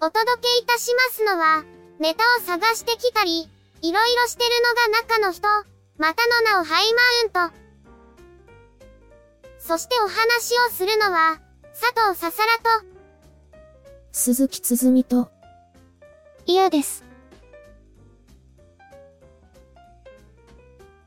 [0.00, 1.64] お届けいたしますのは、
[1.98, 3.50] ネタを探してきたり、
[3.82, 5.48] いろいろしてるのが中の人、
[5.98, 6.94] またの名をハイ
[7.32, 7.56] マウント。
[9.58, 11.40] そしてお話をするのは、
[11.72, 12.86] 佐藤ささらと、
[14.12, 15.32] 鈴木つづみと、
[16.46, 17.04] 嫌です。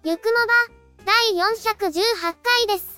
[0.04, 2.91] ゆくもば、第418回です。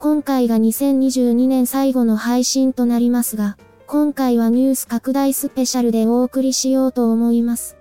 [0.00, 7.76] 今回が2022年最後の配信となりますが、今回はニュース拡大スペシャルでお送りしようと思います。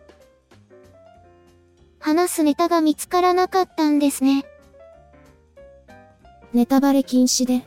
[1.97, 4.45] 話すネタが見つからなかったんですね。
[6.51, 7.65] ネタバレ禁止で。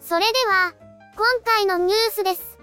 [0.00, 0.72] それでは、
[1.16, 2.58] 今回のニュースです。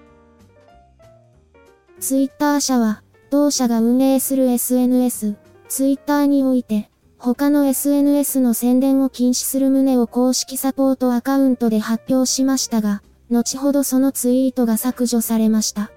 [2.00, 3.04] ツイッター社は、
[3.34, 15.90] 同社が運営する SNS、Twitter において、他の SNS の宣伝を禁止する旨を公式サポートアカウントで発表しましたが、後ほどそのツイートが削除されました。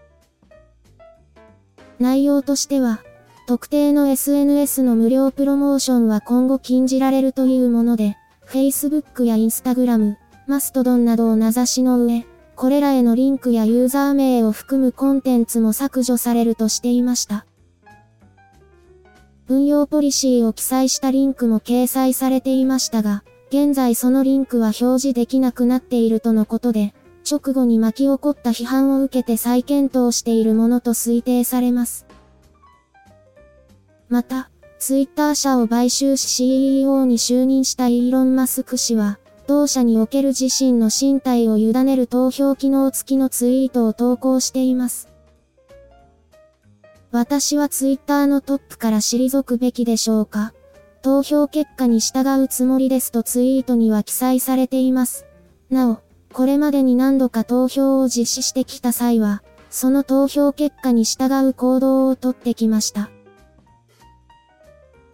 [1.98, 3.00] 内容としては、
[3.46, 8.16] 特定の SNS の無料プロモーションは今後禁じられるというもので、
[8.46, 10.16] Facebook や Instagram、
[10.46, 12.24] マストドンなどを名指しの上、
[12.56, 17.44] これらへのリンクやユーザー名を含むコンテンツも削除されるとしていました。
[19.46, 26.94] 運用ポリシーを記載したリンクも掲載されていましたが、現在そのリンクは表示できなくなっているとのことで、
[27.30, 32.06] 直後に巻き起こった批判を受けて再検討しているものと推定されます。
[34.08, 45.08] また、ツイッター社を買収し CEO に就任したイーロン・マスク氏は、同社における自身の身体を委ねる投票機能付きのツイートを投稿しています。
[47.12, 50.52] 私はツイッターのトップから退くべきでしょうか？
[51.02, 55.24] 投票結果に従うつもりですとツイートには記載されています。
[55.70, 56.00] なお、
[56.32, 63.10] これまでに何度か投票を実施してきた際は、その投票結果に従う行動をとってきました。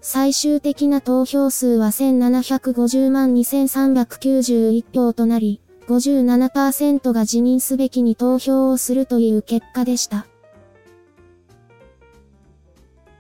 [0.04, 10.26] 最終的な投票数は1750万2391票となり、57%が辞任すべきに投票をするという結果でした。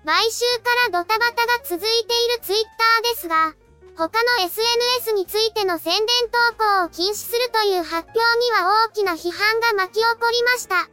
[0.04, 0.44] 買収
[0.90, 1.88] からドタバタが続いてい
[2.36, 3.54] るツイッターですが、
[3.96, 6.04] 他の SNS についての宣伝
[6.50, 10.90] 投稿を禁止するという発表には大きな批判が巻き起こりました。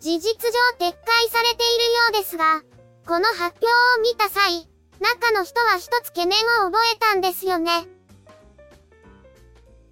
[0.00, 0.36] 事実上
[0.78, 2.67] 撤回されているようですが、
[3.08, 4.68] この発表を見た際、
[5.00, 7.88] 中の人は一つ懸念を覚えたんですよね。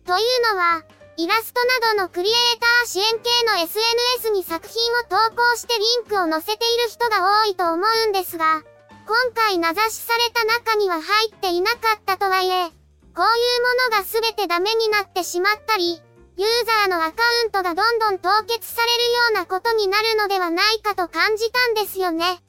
[0.05, 0.83] というのは、
[1.17, 8.63] イラストなどのクリエイター支援系の SNS に作品を投稿してリンクを載せている人が多いと思うんですが、
[9.07, 16.03] 今回名指しされた中には入っていなかったとはいえ、こういうものが全てダメになってしまったり、
[16.37, 22.43] ユーザーのアカウントがどんどん凍結されるようなことになるのではないかと感じたんですよね。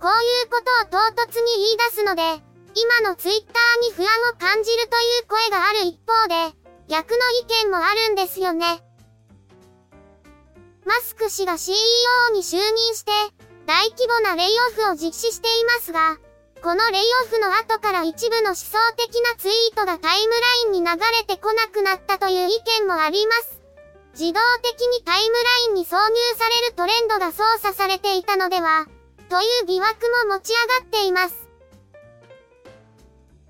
[0.00, 2.22] こういうことを唐突に言い出すので、
[2.74, 6.56] 今のツイッターに不安を感じるという声がある一方で、
[6.88, 8.82] 逆の意見もあるんですよね。
[10.86, 11.76] マスク氏が CEO
[12.32, 13.12] に就任して、
[13.66, 16.16] 大規模なレイオフを実施していますが、
[16.62, 20.86] このレイオフの後から一部の思想的なツイートがタイムラインに流
[21.18, 23.60] れてこなくなったという意見もあります。
[24.18, 28.86] 自動的にタイムラインに挿入されるトレンドが操作されていたのでは、
[29.30, 29.96] という疑惑
[30.26, 31.48] も持ち上がっています。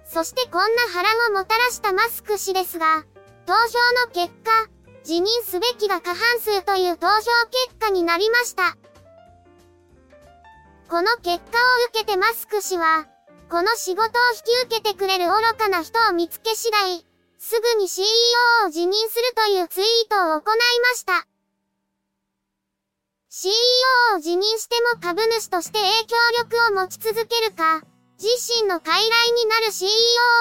[0.04, 3.04] そしてこんな波乱をもたらしたマスク氏ですが、
[3.46, 3.60] 投票
[4.06, 4.68] の結果、
[5.04, 8.76] 辞任すべきが過半数という投票結果になりました。
[10.90, 11.38] この結果を
[11.88, 13.06] 受けてマスク氏は、
[13.48, 17.06] この仕事を引き受けてくれる愚かな人を見つけ次第、
[17.38, 18.04] すぐに CEO
[18.66, 21.29] を辞任するというツイートを行いました。
[23.32, 23.54] CEO
[24.16, 26.16] を辞任しても株主として影響
[26.50, 27.80] 力を持ち続けるか、
[28.18, 29.86] 自身の傀儡になる CEO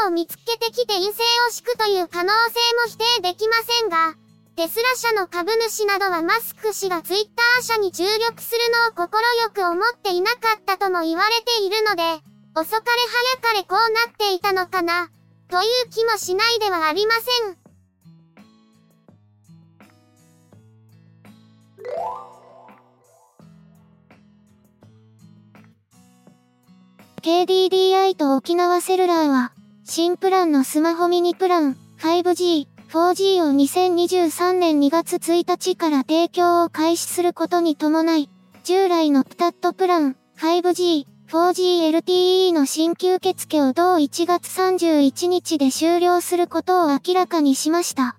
[0.07, 4.15] を見つけてきて陰性を敷くという可能性も否定できませんが、
[4.55, 8.59] テスラ社の株主などはマスク氏がツイッター社に注力する
[8.97, 9.21] のを快
[9.53, 12.01] く思っていなかったとも言われているので、
[12.55, 13.01] 遅かれ
[13.37, 15.11] 早かれこうなっていたのかな、
[15.47, 17.59] という気もしないではありません。
[27.19, 29.51] KDDI と沖縄セルラーは、
[29.83, 38.29] 新プランのスマホミニプラン 5G、4G を2023年2月1日から提供を開始することに伴い、
[38.63, 48.15] 従来のプタットプラン 5G、4G LTE の新規受付を同1月31日で終了することを明らかにしました。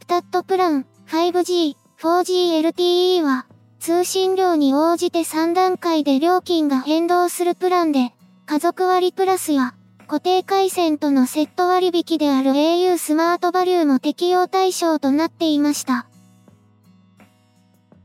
[0.00, 3.46] プタットプラン 5G、4G LTE は
[3.78, 8.12] 通信量に応じて3段階で料金が変動するプランで、
[8.46, 9.74] 家族割プラスや
[10.06, 16.06] 固定回線とのセット割引である au スマートバリューも適用対象となっていました。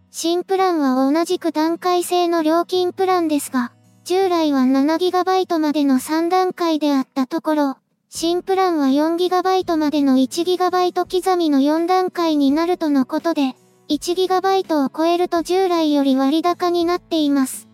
[0.09, 3.71] 新プランは同じく段階制の料金プランですが、
[4.03, 7.77] 従来は 7GB までの3段階であったところ、
[8.09, 13.55] 新プランは 4GB までの 1GB 刻みの4段階になるとのことで、
[13.91, 17.67] 1GB を超えると従来より割高になっています。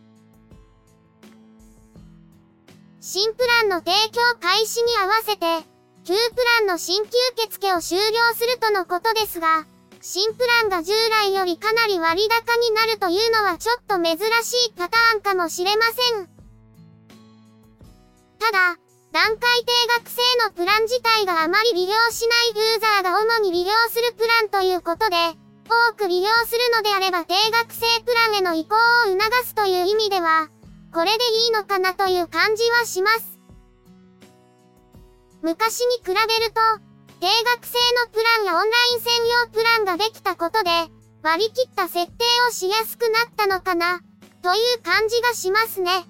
[2.99, 5.45] 新プランの提供開始に合わせて、
[6.05, 8.03] 旧プランの新規受付を終了
[8.33, 9.67] するとのことですが、
[10.01, 16.27] 新プランが従来よりかなり割高になるというのはちょっと珍しいパターンかもしれません。
[18.39, 18.75] ただ、
[19.11, 25.15] 段階定額制のプラン自体があまり利用しないユーザーが主に利用するプランということで、
[25.69, 28.77] 多く利用するのであれば定額制プランへの移行を
[29.11, 30.49] 促すという意味では、
[30.93, 33.39] これでいいのかなという感じはします。
[35.41, 36.17] 昔に比べる
[36.51, 36.61] と、
[37.19, 39.11] 定額制のプランやオンライン専
[39.43, 40.69] 用プランができたことで、
[41.23, 44.01] 割り切った設定をしやすくなったのかな、
[44.41, 46.05] という感じがしますね。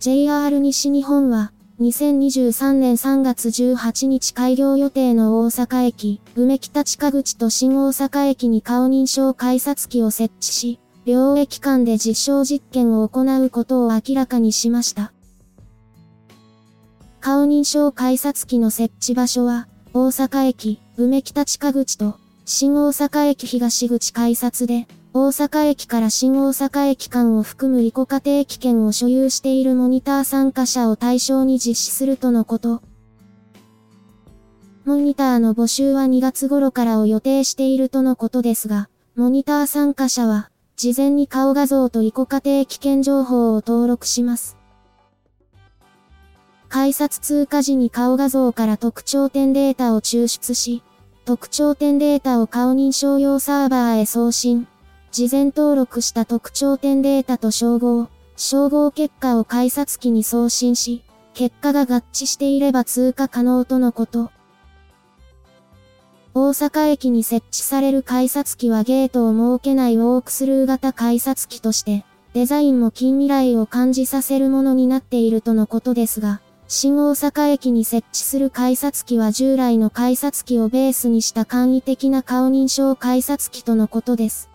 [0.00, 1.50] JR 西日本は、
[1.80, 15.12] 2023年3月18日開業予定の大阪駅、梅北近口と新大阪駅に顔認証改札機を設置し、両駅間で実証実験を行うことを明らかにしました。
[17.18, 22.14] 顔認証改札機の設置場所は、大阪駅、梅北近口と、
[22.44, 24.86] 新大阪駅東口改札で、
[25.20, 32.82] 大阪駅から新大阪駅間を含む利己家庭機券を所有しているモニター参加者を対象に実施するとのこと。
[34.84, 44.56] モニターの募集は2月頃からを予定しているとのことですが、モニター参加者は、事前に顔画像と利己家庭危険情報を登録します。
[46.68, 50.84] 改札通過時に顔画像から特徴点データを抽出し、
[51.24, 54.68] 特徴点データを顔認証用サーバーへ送信。
[55.10, 61.02] 事前登録した特徴点データと照合、照合結果を改札機に送信し、
[61.34, 64.30] 結果が合致していれば通過可能とのこと。
[66.34, 84.47] 大阪駅に設置される改札機はゲートを設けないウォークスルー型改札機として、デザインも近未来を感じさせるものになっているとのことですが、新大阪駅に設置する改札機は従来の改札機をベースにした簡易的な顔認証改札機とのことです。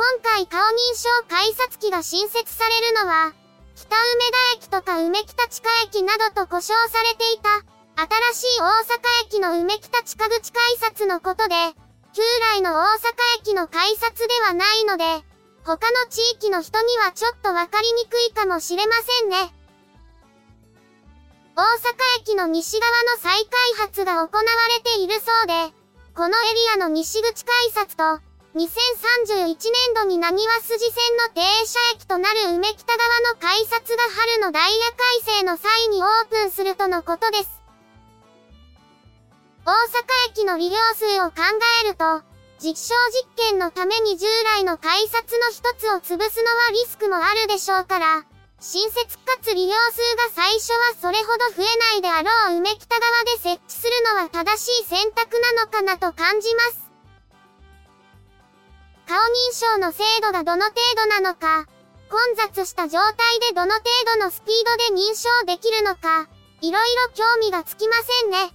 [0.00, 3.34] 今回顔認証改札機が新設されるのは、
[3.76, 7.50] 北梅田駅とか梅北地下駅などと故障されていた、
[8.32, 11.54] 新しい大阪駅の梅北地下口改札のことで、
[12.14, 12.22] 旧
[12.54, 15.04] 来の大阪駅の改札ではないので、
[15.66, 19.52] 他の地域の人にはちょっとわかりにくいかもしれませんね。
[21.56, 21.76] 大阪
[22.22, 24.44] 駅の西側の再開発が行わ
[24.78, 25.74] れているそうで、
[26.14, 34.90] このエリアの西口改札と、2031年度になにわ筋線の停車駅となる梅北側の改札が春のダイヤ
[35.24, 37.62] 改正の際にオープンするとのことです。
[39.64, 39.76] 大阪
[40.32, 41.46] 駅の利用数を考
[41.84, 42.22] えると、
[42.58, 42.94] 実証
[43.38, 44.26] 実験のために従
[44.56, 48.24] 来の改札の一つを潰すのはリスクもあるでしょうから、
[48.58, 56.89] 親切かつ利用数が最初はそれほど増えないであろう梅北側で設置するのは正しい選択なのかなと感じます。
[59.10, 61.66] 顔認証の精度がどの程度なのか、
[62.10, 63.82] 混雑した状態でどの程
[64.14, 66.28] 度のスピードで認証できるのか、
[66.60, 68.52] いろいろ興味がつきませんね。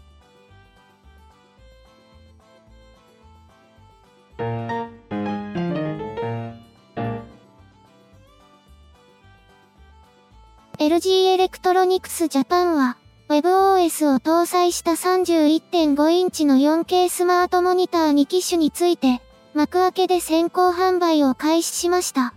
[10.79, 12.95] LG エレクトロニクスジャパンは、
[13.27, 19.21] WebOS を搭載した31.5インチの 4K スマートモニター2機種について、
[19.55, 22.33] Makuake で先行販売を開始しました。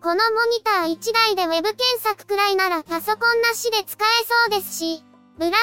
[0.01, 5.03] このモニター1台で Web 検索くらいならパソコンなしで使えそうですし、
[5.37, 5.61] ブラウザベ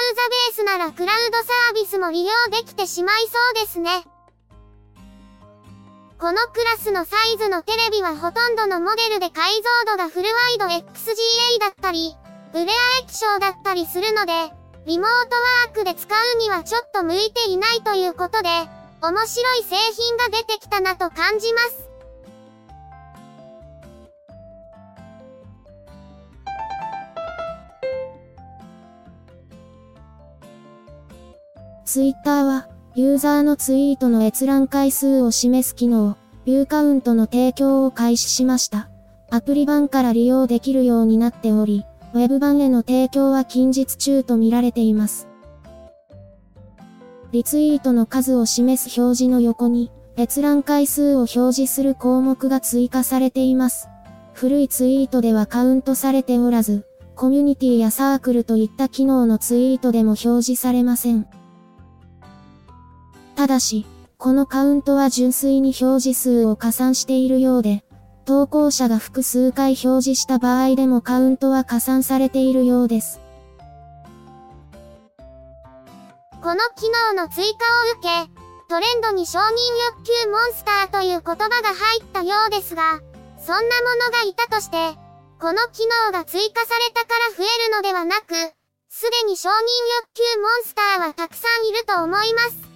[0.50, 4.04] ースならクラウドサービスも利用できてしまいそうですね。
[6.18, 9.50] このクラスのサイズのテレビはほとんどのモデルで解
[9.86, 12.14] 像度がフルワイド XGA だったり、
[12.52, 14.52] ブレア液晶だったりするので、
[14.84, 15.36] リモート
[15.66, 18.48] ワークで使うにはちょっと向いていないということで、
[19.00, 21.91] 面白い製品が出てきたなと感じます。
[31.84, 38.88] ツイッターは、ユーザーのツイートの閲覧回数を示す機能、ビューカウントの提供を開始しました。
[39.30, 41.84] アプリ版から利用できるようになっており、
[42.14, 45.26] ウェブ版への提供は近日中と見られています。
[47.32, 53.88] リツイートの数を示す表示の横に、閲覧回数を表示する項目が追加されています。
[54.34, 56.86] 古いツイートではカウントされておらず、
[57.16, 61.26] コミュニティやサークルといった機能のツイートでも表示されません。
[63.42, 63.86] ただし、
[64.18, 67.82] このカウントは純粋に表示数を加算しているようで、
[68.24, 73.18] 投稿者が複数回表示した場合でもカウントは加算されているようです。
[76.40, 78.30] この機能の追加を受け、
[78.68, 79.42] トレンドに承認
[79.96, 83.00] 欲求モンスターという言葉が入ったようですが、
[83.44, 84.76] そんなものがいたとして、
[85.40, 88.36] この機能が追加されたから増えるのではなく、
[88.88, 89.58] すでに承認欲
[90.14, 92.71] 求モンスターはたくさんいると思います。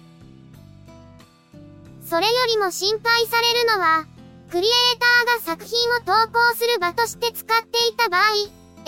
[2.09, 4.05] それよりも心配されるのは、
[4.49, 8.21] クリエイターが作品を投稿する場として使っていた場合、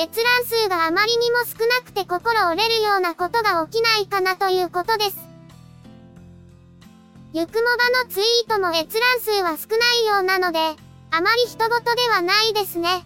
[0.02, 5.18] 閲覧数があまりにも少なくて心折れるようなことが起きないかなということです。
[7.34, 10.60] ゆくもばのツイートも閲覧数は少ないようなので、
[11.12, 13.04] あまり人事ではないですね。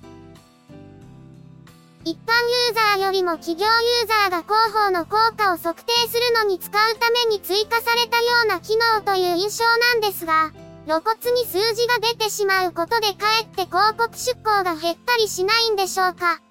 [2.05, 10.51] 一般ユーザーよりも企業ユーザーが広報の効果を測定するのに使うために追加されたような機能という印象なんですが、
[10.85, 16.41] 露骨に数字が出てしまうことでかえって広告出稿が減ったりしないんでしょうか？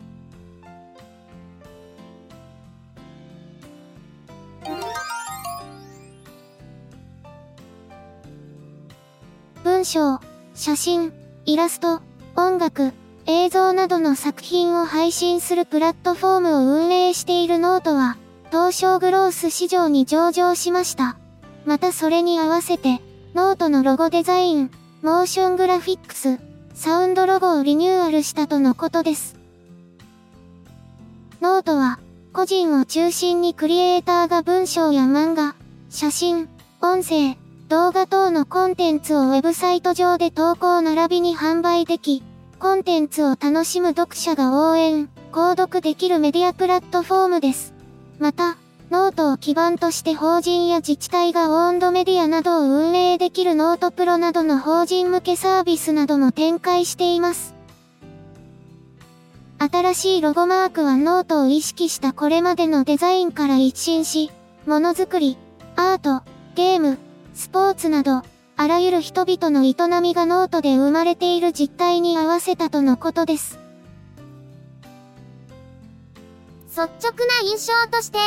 [9.63, 10.19] 文章、
[10.55, 11.13] 写真、
[11.45, 12.01] イラスト、
[12.37, 12.95] 音楽、
[13.27, 18.17] 映像などの作品を配信するプラットフォームを運営しているノートは、
[18.51, 21.17] 東証グロース市場に上場しました。
[21.65, 23.01] またそれに合わせて、
[23.35, 24.71] ノートのロゴデザイン、
[25.03, 26.41] モーショングラフィックス、
[26.75, 29.37] サウンドロゴをリニューアルしたとのことです。
[31.41, 32.01] ノートは、
[32.33, 35.55] 個人を中心にクリエイターが文章や漫画、
[35.91, 36.49] 写真、
[36.81, 37.37] 音声、
[37.69, 42.23] 動画等のコンテンツをウェブサイト上で投稿並びに販売でき、
[42.63, 47.75] コンテンツを楽しむ読者が応援、購読できるメディアプラットフォームです。
[48.21, 48.57] また、
[48.89, 57.57] ノートを基盤として法人や自治体がオウンドメディアなどを運営できる note pro などの法人向けサービスなども展開しています。
[59.59, 64.31] 新しいロゴマークはノートを意識したこれまでのデザインから一新し、
[64.67, 65.37] ものづくり、
[65.75, 66.23] アート、
[66.55, 66.99] ゲーム、
[67.35, 68.23] スポーツなど、
[68.57, 73.59] あらゆる人々の営みがノートで生まれている実態に合わせたとのことです。
[76.69, 78.19] 率直な印象として、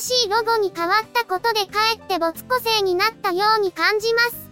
[0.00, 4.50] 新しいロゴに変わったことでかえって没個性になったように感じます。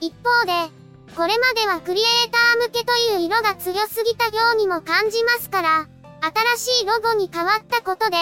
[0.00, 0.52] 一方で、
[1.14, 5.86] これまではクリエイター向けという色が強すぎたようにも感じますから、
[6.56, 8.16] 新しいロゴに変わったことで、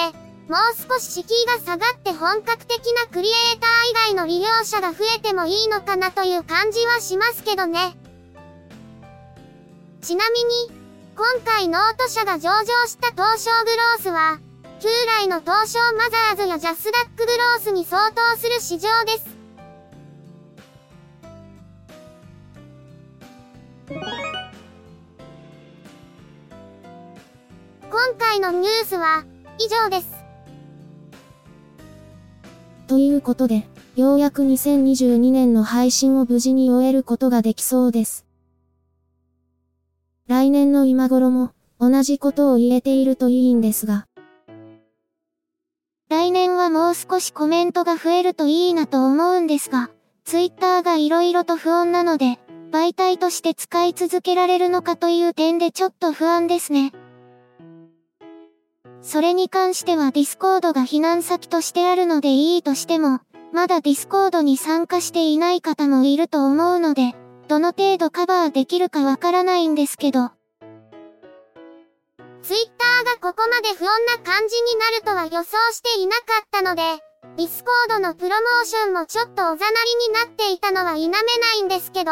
[0.50, 7.97] もう少し敷居が下がって本格的なクリエイター以外の利用者が増えてもいいのかなという感じはしますけどね。
[10.02, 10.73] ちなみに、
[11.14, 14.40] 今回ノート社が上場した東証グロースは、
[14.80, 14.88] 旧
[15.21, 19.26] 来の東証マザーズやジャスダックグロースに相当する市場です。
[27.88, 29.23] 今回のニュースは
[29.61, 30.19] 以上です。
[32.90, 38.26] ということで、ようやく2022年の配信を無事に終えることができそうです。
[40.26, 44.09] 来年の今頃も、同じことを言えているといいんですが。
[46.09, 49.90] 来年はもう少しコメントが増えるといいなと思うんですが、
[50.25, 52.41] ツイッターが色々と不穏なので、
[52.73, 56.91] 媒体として使い続けられるのかという点でちょっと不安ですね。
[59.02, 63.21] それに関してはディスコードが避難先としてあるのでいいとしても、
[63.52, 67.15] まだディスコードに参加していない方もいると思うので、
[67.49, 70.30] どの程度カバーできるかわからないんですけど。
[72.43, 76.82] ツイッターがここまで不穏な感じになるとは予想していなかったので、
[77.36, 79.56] ディスコードのプロモーションもちょっとおざなり
[80.08, 81.23] になっていたのは否めな
[81.58, 82.10] いんですけど、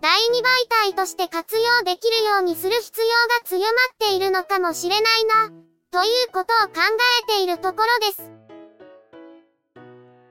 [0.00, 5.65] 第2媒体として活用できるようにする必要が強まっているのかもしれないな。
[5.96, 6.82] ということを考
[7.24, 8.30] えているところです。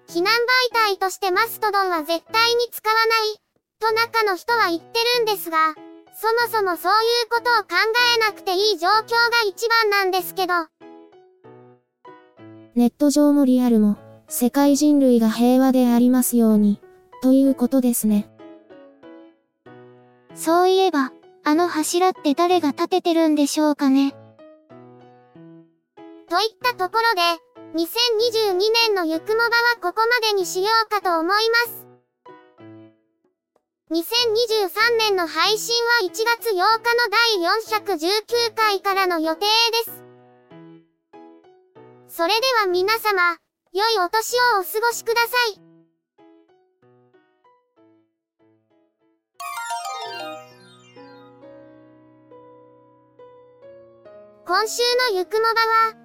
[0.08, 0.32] 避難
[0.70, 3.02] 媒体としてマストドンは絶対に使わな
[3.32, 3.42] い、
[3.80, 5.74] と中の人は言ってるんですが、
[6.14, 7.70] そもそもそういうことを考
[8.16, 10.54] えなくていい状況が一番なんですけど。
[12.76, 13.98] ネット上もリアルも、
[14.28, 16.80] 世界人類が平和でありますように、
[17.24, 18.30] ということですね。
[20.36, 21.12] そういえば、
[21.44, 24.16] あの柱って誰が立ててるんでしょうかね。
[26.36, 27.22] といったところで、
[27.80, 31.88] 2022年のゆくもばはここまでにしようかと思います。
[33.90, 37.08] 2023年の配信は1月8日の
[37.80, 39.46] 第419回からの予定で
[39.90, 40.04] す。
[42.10, 43.38] それでは皆様、
[43.72, 45.62] 良いお年をお過ごしください。
[54.46, 54.82] 今週
[55.14, 56.05] のゆくもばは、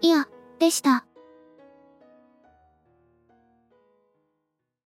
[0.00, 1.07] いや、でした。